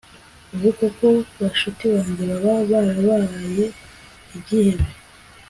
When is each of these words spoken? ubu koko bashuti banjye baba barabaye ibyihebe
ubu 0.53 0.69
koko 0.77 1.05
bashuti 1.39 1.83
banjye 1.93 2.25
baba 2.43 2.53
barabaye 3.05 3.65
ibyihebe 4.35 4.87